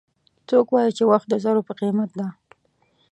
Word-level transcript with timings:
څوک 0.49 0.67
وایي 0.71 0.91
چې 0.97 1.03
وخت 1.11 1.27
د 1.29 1.33
زرو 1.43 1.61
په 1.67 1.73
قیمت 1.79 2.09
ده 2.19 2.27